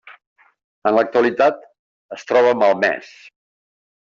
[0.91, 1.61] En l'actualitat
[2.17, 3.13] es troba malmès.